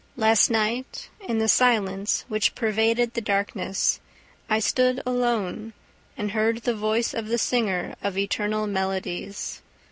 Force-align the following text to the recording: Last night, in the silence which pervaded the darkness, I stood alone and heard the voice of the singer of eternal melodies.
Last 0.17 0.49
night, 0.49 1.09
in 1.19 1.37
the 1.37 1.47
silence 1.47 2.25
which 2.27 2.55
pervaded 2.55 3.13
the 3.13 3.21
darkness, 3.21 3.99
I 4.49 4.57
stood 4.57 4.99
alone 5.05 5.73
and 6.17 6.31
heard 6.31 6.63
the 6.63 6.73
voice 6.73 7.13
of 7.13 7.27
the 7.27 7.37
singer 7.37 7.93
of 8.01 8.17
eternal 8.17 8.65
melodies. 8.65 9.61